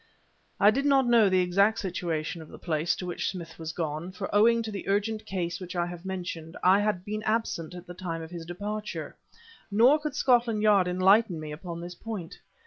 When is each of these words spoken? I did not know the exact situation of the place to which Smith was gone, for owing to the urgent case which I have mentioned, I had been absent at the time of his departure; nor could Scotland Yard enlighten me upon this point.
I 0.59 0.71
did 0.71 0.85
not 0.87 1.05
know 1.05 1.29
the 1.29 1.41
exact 1.41 1.77
situation 1.77 2.41
of 2.41 2.49
the 2.49 2.57
place 2.57 2.95
to 2.95 3.05
which 3.05 3.29
Smith 3.29 3.59
was 3.59 3.71
gone, 3.71 4.11
for 4.11 4.33
owing 4.33 4.63
to 4.63 4.71
the 4.71 4.87
urgent 4.89 5.27
case 5.27 5.59
which 5.59 5.75
I 5.75 5.85
have 5.85 6.05
mentioned, 6.05 6.57
I 6.63 6.79
had 6.79 7.05
been 7.05 7.21
absent 7.21 7.75
at 7.75 7.85
the 7.85 7.93
time 7.93 8.23
of 8.23 8.31
his 8.31 8.43
departure; 8.47 9.15
nor 9.69 9.99
could 9.99 10.15
Scotland 10.15 10.63
Yard 10.63 10.87
enlighten 10.87 11.39
me 11.39 11.51
upon 11.51 11.81
this 11.81 11.93
point. 11.93 12.39